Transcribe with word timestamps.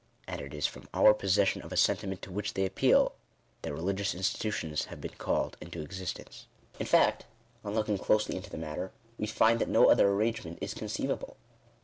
And 0.27 0.41
it 0.41 0.51
is 0.51 0.65
from 0.65 0.89
our 0.95 1.13
possession 1.13 1.61
of 1.61 1.71
a 1.71 1.77
sentiment 1.77 2.23
to 2.23 2.31
which 2.31 2.55
they 2.55 2.65
appeal, 2.65 3.11
that 3.61 3.71
religious 3.71 4.15
institutions 4.15 4.85
have 4.85 4.99
been 4.99 5.11
called 5.19 5.57
into 5.61 5.83
existence. 5.83 6.47
In 6.79 6.87
fact, 6.87 7.25
on 7.63 7.75
looking 7.75 7.99
closely 7.99 8.35
into 8.35 8.49
the 8.49 8.57
matter, 8.57 8.91
we 9.19 9.27
find 9.27 9.59
that 9.59 9.69
no 9.69 9.91
other 9.91 10.09
arrangement 10.09 10.57
is 10.59 10.73
conceivable. 10.73 11.37